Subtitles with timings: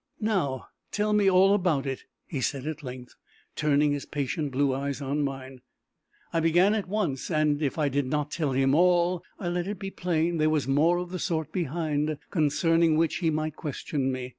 [0.19, 3.13] "Now tell me all about it," he said at length,
[3.55, 5.61] turning his patient blue eyes on mine.
[6.33, 9.77] I began at once, and if I did not tell him all, I let it
[9.77, 14.29] be plain there was more of the sort behind, concerning which he might question me.